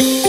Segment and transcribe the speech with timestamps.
[0.00, 0.27] Hello,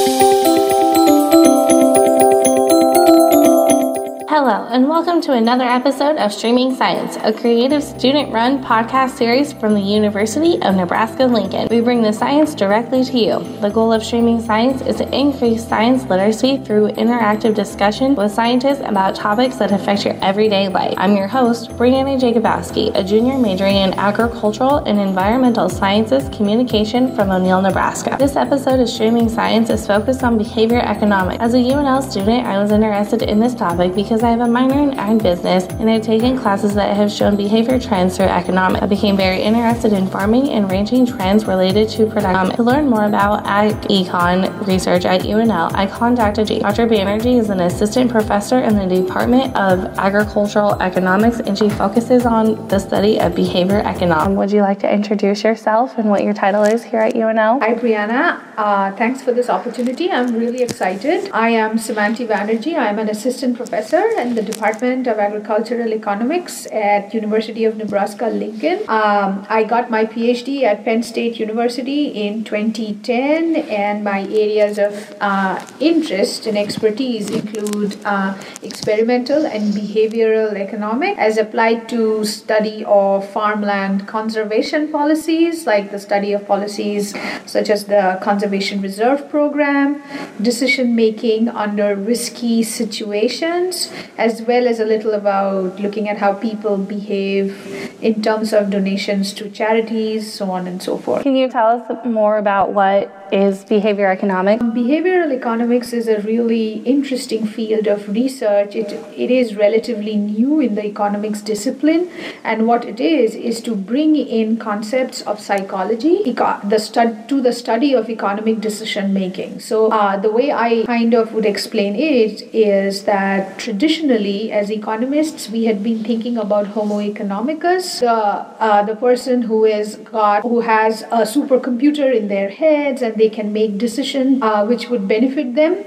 [4.72, 9.74] and welcome to another episode of Streaming Science, a creative student run podcast series from
[9.74, 11.68] the University of Nebraska Lincoln.
[11.72, 13.40] We bring the science directly to you.
[13.62, 18.82] The goal of Streaming Science is to increase science literacy through interactive discussion with scientists
[18.82, 20.94] about topics that affect your everyday life.
[20.98, 27.32] I'm your host, Breanna Jakubowski, a junior majoring in agricultural and environmental sciences communication from
[27.32, 28.18] O'Neill, Nebraska.
[28.20, 31.42] This episode of Streaming Science is focused on behavior economics.
[31.42, 34.92] As a UNL student, I was interested in this topic because I have a minor
[34.92, 38.84] in ag business and I've taken classes that have shown behavior trends through economics.
[38.84, 42.58] I became very interested in farming and ranching trends related to production.
[42.58, 46.88] To learn more about ag econ research at UNL, I contacted Dr.
[46.88, 52.68] Banerjee is an assistant professor in the Department of Agricultural Economics and she focuses on
[52.68, 54.38] the study of behavior economics.
[54.38, 57.62] Would you like to introduce yourself and what your title is here at UNL?
[57.62, 58.42] Hi, Breanna.
[58.58, 60.12] Uh, thanks for this opportunity.
[60.12, 61.30] I'm really excited.
[61.32, 62.78] I am Simanti Banerjee.
[62.78, 68.80] I'm an assistant professor in the Department of Agricultural Economics at University of Nebraska Lincoln.
[68.88, 75.16] Um, I got my PhD at Penn State University in 2010, and my areas of
[75.22, 83.28] uh, interest and expertise include uh, experimental and behavioral economics as applied to study of
[83.30, 87.14] farmland conservation policies, like the study of policies
[87.46, 90.02] such as the Conservation Reserve Program,
[90.42, 96.78] decision making under risky situations, as well as a little about looking at how people
[96.78, 101.24] behave in terms of donations to charities, so on and so forth.
[101.24, 104.64] Can you tell us more about what is behavior economics?
[104.64, 108.76] Behavioral economics is a really interesting field of research.
[108.76, 112.10] It, it is relatively new in the economics discipline,
[112.44, 117.42] and what it is is to bring in concepts of psychology eco- the stud- to
[117.42, 119.60] the study of economic decision making.
[119.60, 125.50] So, uh, the way I kind of would explain it is that traditionally, as economists,
[125.50, 130.62] we had been thinking about Homo economicus, the, uh, the person who is got who
[130.62, 135.56] has a supercomputer in their heads and they can make decisions uh, which would benefit
[135.56, 135.84] them.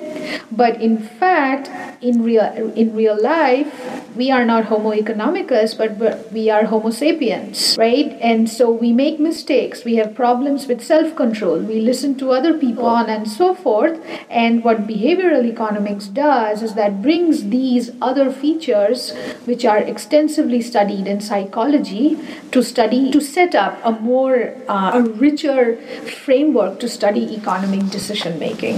[0.51, 1.71] But in fact,
[2.03, 2.45] in real
[2.77, 3.69] in real life,
[4.17, 8.19] we are not Homo economicus, but, we are Homo sapiens, right?
[8.21, 9.85] And so we make mistakes.
[9.85, 11.59] We have problems with self control.
[11.59, 14.01] We listen to other people, on and so forth.
[14.29, 19.13] And what behavioral economics does is that brings these other features,
[19.45, 22.19] which are extensively studied in psychology,
[22.51, 25.77] to study to set up a more uh, a richer
[26.25, 28.77] framework to study economic decision making.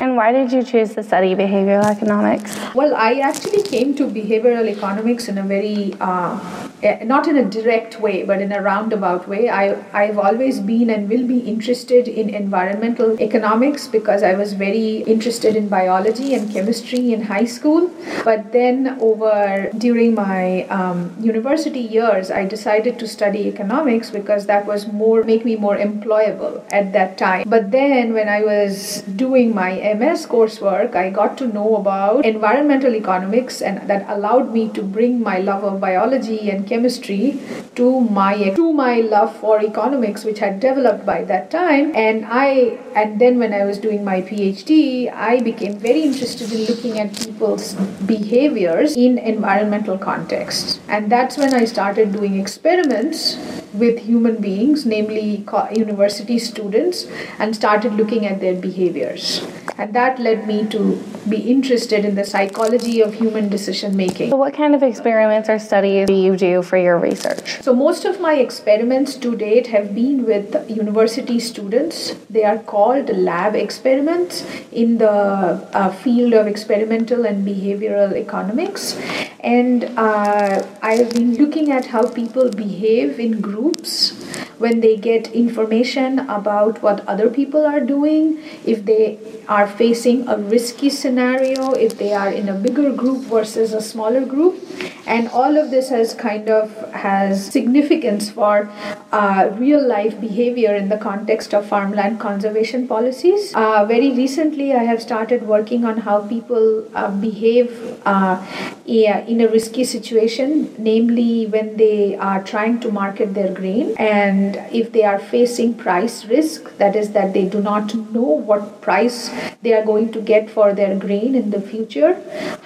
[0.00, 2.56] And why did you choose to study behavioral economics?
[2.74, 6.38] Well, I actually came to behavioral economics in a very, uh,
[6.82, 9.48] eh, not in a direct way, but in a roundabout way.
[9.48, 14.98] I, I've always been and will be interested in environmental economics because I was very
[15.14, 17.90] interested in biology and chemistry in high school.
[18.24, 24.66] But then, over during my um, university years, I decided to study economics because that
[24.66, 27.48] was more, make me more employable at that time.
[27.48, 32.94] But then, when I was doing my MS coursework, I got to know about environmental
[32.94, 37.40] economics, and that allowed me to bring my love of biology and chemistry
[37.76, 41.92] to my to my love for economics, which had developed by that time.
[41.94, 46.64] And I and then when I was doing my PhD, I became very interested in
[46.66, 47.74] looking at people's
[48.14, 55.44] behaviors in environmental contexts, and that's when I started doing experiments with human beings, namely
[55.72, 57.06] university students,
[57.38, 59.46] and started looking at their behaviors.
[59.76, 64.30] And that led me to be interested in the psychology of human decision making.
[64.30, 67.62] So, what kind of experiments or studies do you do for your research?
[67.62, 72.16] So, most of my experiments to date have been with university students.
[72.28, 78.98] They are called lab experiments in the uh, field of experimental and behavioral economics.
[79.40, 85.28] And uh, I've been looking at how people behave in groups oops when they get
[85.32, 89.18] information about what other people are doing, if they
[89.48, 94.24] are facing a risky scenario, if they are in a bigger group versus a smaller
[94.24, 94.60] group.
[95.06, 98.70] And all of this has kind of has significance for
[99.10, 103.52] uh, real life behavior in the context of farmland conservation policies.
[103.54, 108.44] Uh, very recently, I have started working on how people uh, behave uh,
[108.86, 114.92] in a risky situation, namely when they are trying to market their grain and if
[114.92, 119.30] they are facing price risk, that is, that they do not know what price
[119.62, 122.20] they are going to get for their grain in the future,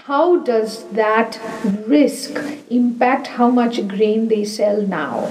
[0.05, 1.39] how does that
[1.87, 2.39] risk
[2.71, 5.31] impact how much grain they sell now?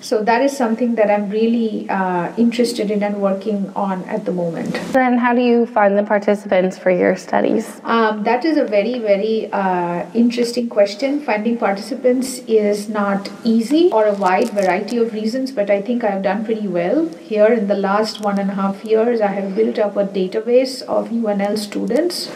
[0.00, 4.32] So that is something that I'm really uh, interested in and working on at the
[4.32, 4.74] moment.
[4.92, 7.80] Then, how do you find the participants for your studies?
[7.84, 11.20] Um, that is a very, very uh, interesting question.
[11.20, 16.22] Finding participants is not easy for a wide variety of reasons, but I think I've
[16.22, 17.08] done pretty well.
[17.18, 20.82] Here in the last one and a half years, I have built up a database
[20.82, 22.30] of UNL students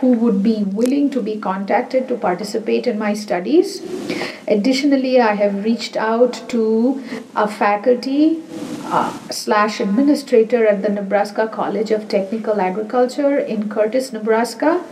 [0.00, 3.80] who would be willing to be contacted to participate in my studies.
[4.46, 6.60] Additionally, I have reached out to
[7.34, 8.42] a faculty
[8.84, 14.82] uh, slash administrator at the Nebraska College of Technical Agriculture in Curtis, Nebraska,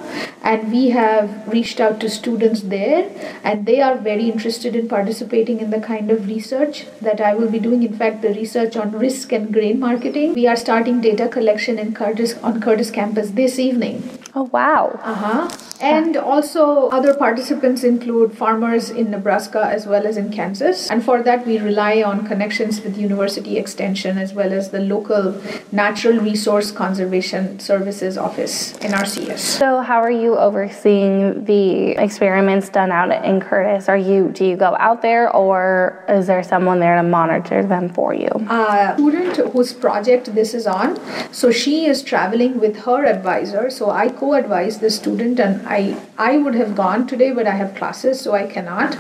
[0.43, 3.11] and we have reached out to students there,
[3.45, 7.51] and they are very interested in participating in the kind of research that I will
[7.51, 7.83] be doing.
[7.83, 10.35] In fact, the research on risk and grain marketing.
[10.35, 14.22] We are starting data collection in Curtis on Curtis campus this evening.
[14.35, 14.99] Oh wow!
[15.03, 15.51] Uh huh.
[15.83, 20.89] And also, other participants include farmers in Nebraska as well as in Kansas.
[20.89, 25.35] And for that, we rely on connections with University Extension as well as the local
[25.73, 29.39] Natural Resource Conservation Services Office, NRCS.
[29.41, 33.89] So, how are you overseeing the experiments done out in Curtis?
[33.89, 37.89] Are you do you go out there, or is there someone there to monitor them
[37.89, 38.31] for you?
[38.49, 40.97] A student whose project this is on,
[41.33, 43.69] so she is traveling with her advisor.
[43.69, 45.81] So I co-advise the student and I
[46.17, 48.97] I would have gone today, but I have classes, so I cannot.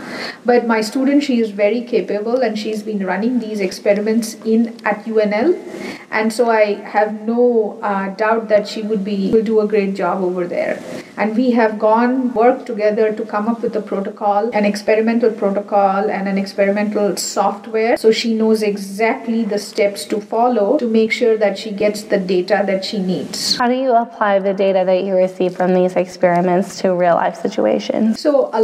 [0.50, 5.04] But my student, she is very capable, and she's been running these experiments in at
[5.12, 5.54] UNL,
[6.10, 6.64] and so I
[6.96, 10.82] have no uh, doubt that she would be will do a great job over there.
[11.16, 16.10] And we have gone worked together to come up with a protocol, an experimental protocol,
[16.10, 21.36] and an experimental software, so she knows exactly the steps to follow to make sure
[21.36, 23.56] that she gets the data that she needs.
[23.56, 26.80] How do you apply the data that you receive from these experiments?
[26.80, 28.20] to real life situations.
[28.20, 28.62] So, a,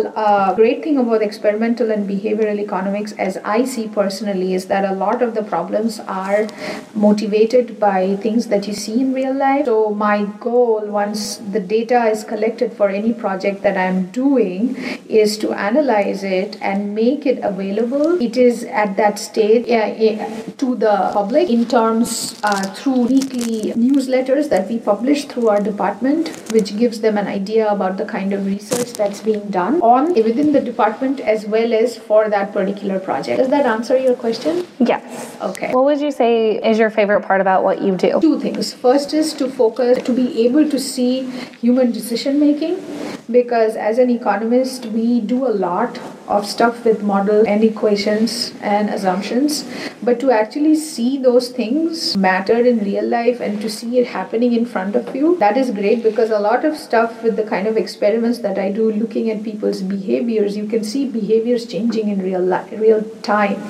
[0.51, 4.95] a great thing about experimental and behavioral economics, as I see personally, is that a
[4.95, 6.47] lot of the problems are
[6.95, 9.67] motivated by things that you see in real life.
[9.67, 12.38] So, my goal, once the data is collected
[12.75, 14.77] for any project that I'm doing,
[15.09, 18.21] is to analyze it and make it available.
[18.23, 24.49] It is at that stage uh, to the public in terms uh, through weekly newsletters
[24.51, 28.33] that we publish through our department, which gives them an idea about about the kind
[28.33, 32.99] of research that's being done on within the department as well as for that particular
[33.01, 33.39] project.
[33.39, 34.67] Does that answer your question?
[34.79, 35.37] Yes.
[35.41, 35.73] Okay.
[35.73, 38.21] What would you say is your favorite part about what you do?
[38.21, 38.75] Two things.
[38.75, 41.31] First is to focus, to be able to see
[41.67, 45.99] human decision making because as an economist, we do a lot
[46.29, 49.65] of stuff with models and equations and assumptions.
[50.03, 54.53] But to actually see those things matter in real life and to see it happening
[54.53, 57.67] in front of you that is great because a lot of stuff with the kind
[57.67, 62.23] of experiments that I do looking at people's behaviors you can see behaviors changing in
[62.23, 63.63] real life, real time.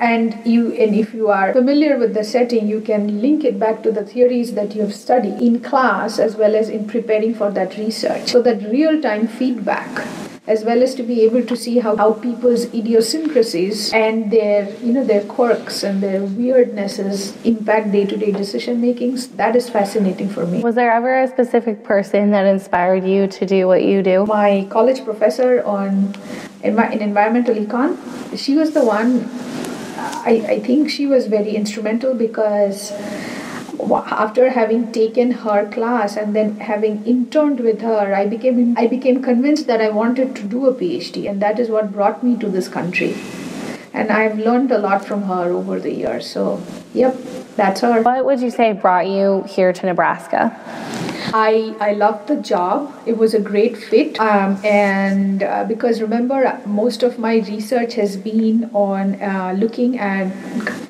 [0.00, 3.82] And you and if you are familiar with the setting you can link it back
[3.82, 7.50] to the theories that you have studied in class as well as in preparing for
[7.52, 8.28] that research.
[8.30, 10.06] So that real time feedback
[10.46, 14.92] as well as to be able to see how, how people's idiosyncrasies and their you
[14.92, 20.62] know their quirks and their weirdnesses impact day-to-day decision makings that is fascinating for me.
[20.62, 24.24] Was there ever a specific person that inspired you to do what you do?
[24.26, 26.14] My college professor on
[26.62, 27.98] in, in environmental econ
[28.36, 29.28] she was the one
[29.98, 32.92] I, I think she was very instrumental because
[33.80, 39.22] after having taken her class and then having interned with her i became i became
[39.22, 42.48] convinced that i wanted to do a phd and that is what brought me to
[42.48, 43.14] this country.
[43.92, 46.62] And i've learned a lot from her over the years so
[46.92, 47.16] yep
[47.56, 48.02] that's her.
[48.02, 50.42] What would you say brought you here to nebraska
[51.36, 52.94] I, I loved the job.
[53.04, 54.18] It was a great fit.
[54.18, 60.32] Um, and uh, because remember, most of my research has been on uh, looking at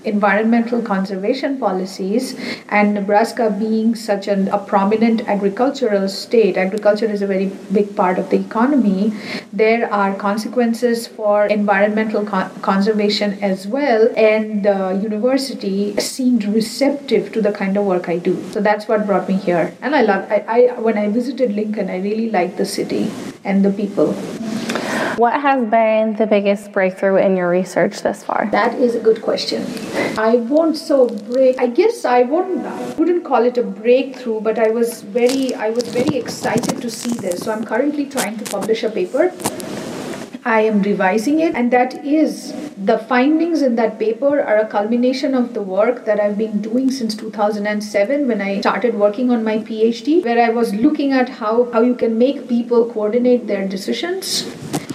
[0.05, 2.39] environmental conservation policies,
[2.69, 8.17] and Nebraska being such an, a prominent agricultural state, agriculture is a very big part
[8.21, 9.13] of the economy.
[9.53, 17.43] There are consequences for environmental con- conservation as well, and the university seemed receptive to
[17.43, 18.41] the kind of work I do.
[18.53, 19.75] So that's what brought me here.
[19.83, 23.11] And I love I, I when I visited Lincoln, I really liked the city
[23.45, 24.13] and the people.
[25.17, 28.49] What has been the biggest breakthrough in your research thus far?
[28.53, 29.65] That is a good question.
[30.19, 31.59] I won't so break.
[31.59, 32.99] I guess I won't.
[32.99, 37.15] wouldn't call it a breakthrough, but I was very I was very excited to see
[37.15, 37.41] this.
[37.41, 39.33] So I'm currently trying to publish a paper.
[40.47, 45.35] I am revising it, and that is the findings in that paper are a culmination
[45.35, 49.59] of the work that I've been doing since 2007 when I started working on my
[49.59, 54.45] PhD, where I was looking at how, how you can make people coordinate their decisions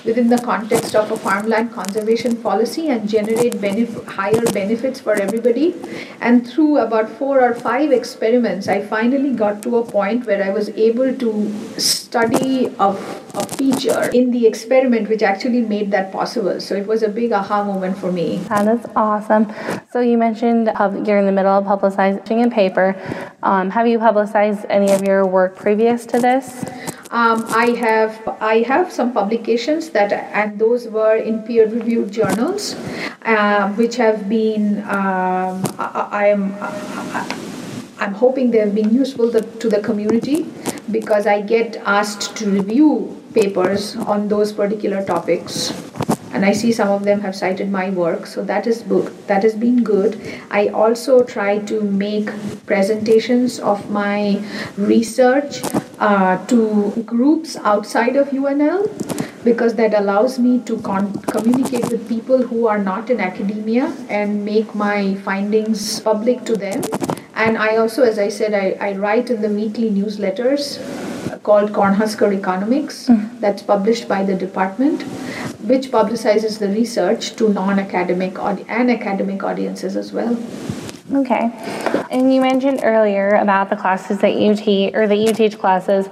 [0.05, 5.75] within the context of a farmland conservation policy and generate benef- higher benefits for everybody.
[6.19, 10.49] And through about four or five experiments, I finally got to a point where I
[10.49, 16.59] was able to study a, a feature in the experiment which actually made that possible.
[16.59, 18.37] So it was a big aha moment for me.
[18.49, 19.51] That is awesome.
[19.91, 20.71] So you mentioned
[21.05, 22.95] you're in the middle of publicizing a paper.
[23.43, 26.65] Um, have you publicized any of your work previous to this?
[27.11, 32.75] Um, I have I have some publications that and those were in peer-reviewed journals,
[33.23, 36.55] uh, which have been um, I, am
[37.99, 40.47] I'm hoping they have been useful to, to the community
[40.89, 45.73] because I get asked to review papers on those particular topics
[46.33, 48.25] and I see some of them have cited my work.
[48.25, 50.19] So that is book that has been good.
[50.49, 52.29] I also try to make
[52.65, 54.41] presentations of my
[54.77, 55.61] research
[56.01, 58.85] uh, to groups outside of UNL
[59.43, 64.43] because that allows me to con- communicate with people who are not in academia and
[64.43, 66.81] make my findings public to them.
[67.35, 70.79] And I also, as I said, I, I write in the weekly newsletters
[71.43, 73.39] called Cornhusker Economics mm.
[73.39, 75.03] that's published by the department
[75.71, 80.37] which publicizes the research to non-academic and academic audiences as well.
[81.13, 81.51] Okay.
[82.11, 86.09] And you mentioned earlier about the classes that you teach, or that you teach classes.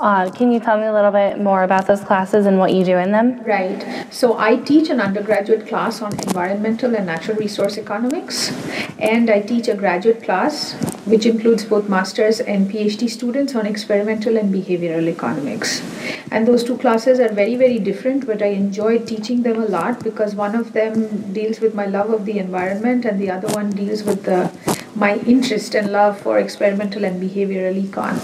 [0.00, 2.84] Uh, can you tell me a little bit more about those classes and what you
[2.86, 3.42] do in them?
[3.44, 4.06] Right.
[4.10, 8.50] So I teach an undergraduate class on environmental and natural resource economics,
[8.98, 14.36] and I teach a graduate class which includes both master's and PhD students on experimental
[14.36, 15.82] and behavioral economics.
[16.30, 20.02] And those two classes are very, very different, but I enjoy teaching them a lot
[20.04, 23.70] because one of them deals with my love of the environment, and the other one
[23.70, 24.50] deals with the,
[24.94, 28.16] my interest and love for experimental and behavioral econ.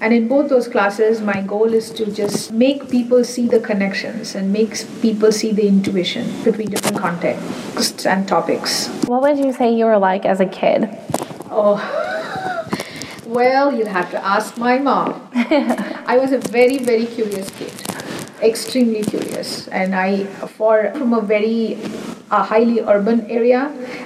[0.00, 4.34] And in both those classes, my goal is to just make people see the connections
[4.34, 8.88] and make people see the intuition between different contexts and topics.
[9.06, 10.88] What would you say you were like as a kid?
[11.52, 11.78] Oh,
[13.26, 15.28] well, you'll have to ask my mom.
[15.34, 17.72] I was a very, very curious kid,
[18.42, 21.78] extremely curious, and I, for from a very
[22.32, 23.60] a highly urban area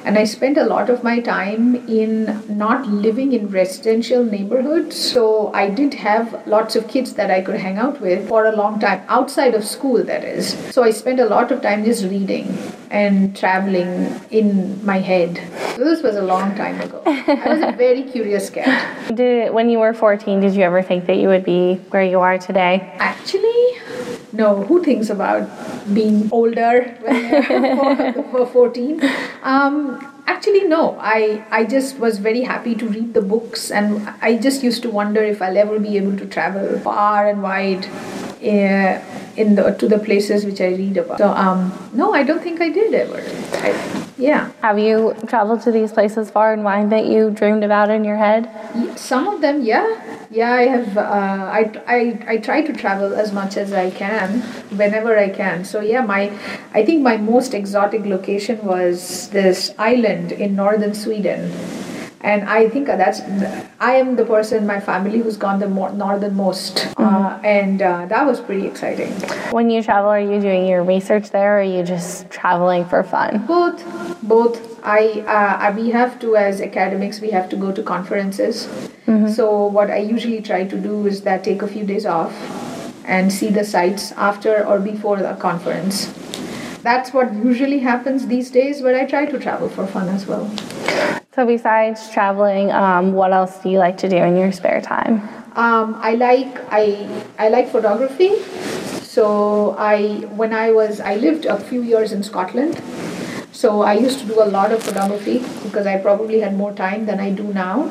[0.05, 2.11] and i spent a lot of my time in
[2.63, 4.97] not living in residential neighborhoods.
[4.97, 8.55] So i did have lots of kids that i could hang out with for a
[8.57, 10.51] long time outside of school that is.
[10.75, 12.51] So i spent a lot of time just reading
[12.91, 15.41] and traveling in my head.
[15.77, 17.03] So this was a long time ago.
[17.07, 19.15] I was a very curious cat.
[19.15, 22.21] Did when you were 14 did you ever think that you would be where you
[22.21, 22.93] are today?
[22.99, 23.86] Actually
[24.37, 25.49] no, who thinks about
[25.93, 29.03] being older when you're 14?
[29.43, 30.99] Um, actually, no.
[31.01, 34.91] I, I just was very happy to read the books, and I just used to
[34.91, 37.87] wonder if I'll ever be able to travel far and wide.
[38.37, 39.03] Uh,
[39.37, 41.19] in the to the places which I read about.
[41.19, 43.23] So um, no, I don't think I did ever.
[43.53, 44.51] I, yeah.
[44.63, 48.17] Have you traveled to these places far and wide that you dreamed about in your
[48.17, 48.49] head?
[48.99, 50.03] Some of them, yeah.
[50.31, 50.99] Yeah, I have.
[50.99, 54.41] Uh, I, I I try to travel as much as I can,
[54.77, 55.65] whenever I can.
[55.65, 56.33] So yeah, my
[56.75, 61.53] I think my most exotic location was this island in northern Sweden
[62.27, 63.21] and I think that's
[63.79, 67.03] I am the person in my family who's gone the more northernmost, mm-hmm.
[67.03, 69.13] uh, and uh, that was pretty exciting.
[69.53, 73.05] When you travel, are you doing your research there, or are you just traveling for
[73.05, 73.47] fun?
[73.47, 73.85] Both,
[74.23, 74.61] both.
[74.85, 78.67] I uh, we have to as academics we have to go to conferences.
[79.07, 79.29] Mm-hmm.
[79.29, 82.33] So what I usually try to do is that take a few days off
[83.05, 86.07] and see the sites after or before the conference.
[86.83, 90.51] That's what usually happens these days, but I try to travel for fun as well.
[91.37, 95.21] So, besides traveling, um, what else do you like to do in your spare time?
[95.55, 97.07] Um, I like I
[97.39, 98.41] I like photography.
[99.03, 102.81] So I when I was I lived a few years in Scotland.
[103.53, 107.05] So I used to do a lot of photography because I probably had more time
[107.05, 107.91] than I do now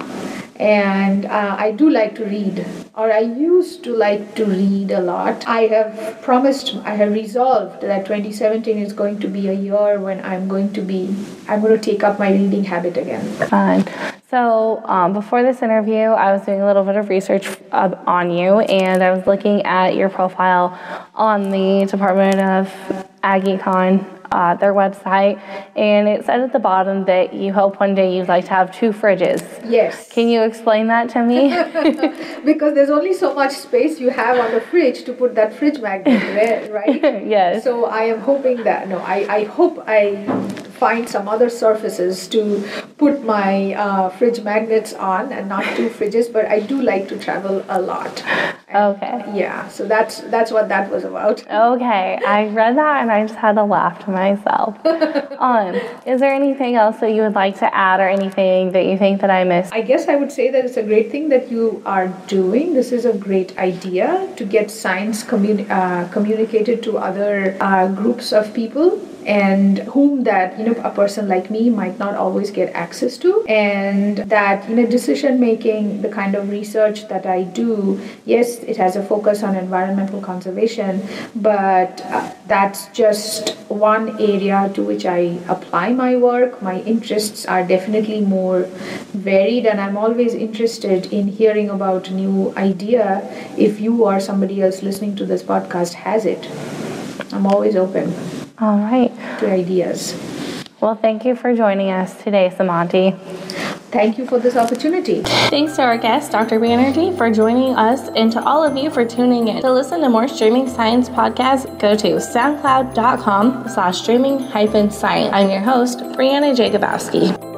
[0.57, 5.01] and uh, I do like to read, or I used to like to read a
[5.01, 5.45] lot.
[5.47, 10.24] I have promised, I have resolved that 2017 is going to be a year when
[10.24, 11.13] I'm going to be,
[11.47, 13.25] I'm going to take up my reading habit again.
[13.47, 13.85] Fine.
[14.29, 18.31] So, um, before this interview, I was doing a little bit of research uh, on
[18.31, 20.77] you, and I was looking at your profile
[21.13, 22.74] on the Department of
[23.24, 25.39] AgEcon uh, their website,
[25.75, 28.75] and it said at the bottom that you hope one day you'd like to have
[28.75, 29.41] two fridges.
[29.70, 30.12] Yes.
[30.12, 31.50] Can you explain that to me?
[32.46, 35.79] because there's only so much space you have on the fridge to put that fridge
[35.79, 37.01] magnet, right?
[37.27, 37.63] yes.
[37.63, 40.25] So I am hoping that no, I, I hope I
[40.75, 42.67] find some other surfaces to
[42.98, 47.17] put my uh, fridge magnets on and not two fridges, but I do like to
[47.17, 48.24] travel a lot.
[48.75, 49.24] Okay.
[49.34, 51.44] Yeah, so that's that's what that was about.
[51.75, 54.77] Okay, I read that and I just had to laugh to myself.
[55.39, 58.98] um, is there anything else that you would like to add or anything that you
[58.98, 59.74] think that I missed?
[59.74, 62.74] I guess I would say that it's a great thing that you are doing.
[62.74, 68.32] This is a great idea to get science communi- uh, communicated to other uh, groups
[68.34, 72.74] of people and whom that you know a person like me might not always get
[72.74, 73.44] access to.
[73.48, 78.77] And that you know decision making the kind of research that i do yes it
[78.77, 81.01] has a focus on environmental conservation
[81.36, 86.62] but uh, that's just one area to which i apply my work.
[86.62, 88.62] My interests are definitely more
[89.29, 93.08] varied and i'm always interested in hearing about new idea
[93.58, 96.50] if you or somebody else listening to this podcast has it.
[97.34, 98.13] I'm always open
[98.59, 99.12] All right.
[99.39, 100.15] to ideas.
[100.81, 103.17] Well, thank you for joining us today, Simanti.
[103.91, 105.21] Thank you for this opportunity.
[105.24, 106.59] Thanks to our guest, Dr.
[106.59, 109.62] Banerjee, for joining us, and to all of you for tuning in.
[109.62, 115.29] To listen to more streaming science podcasts, go to soundcloud.com slash streaming hyphen science.
[115.33, 117.54] I'm your host, Breanna Jakubowski.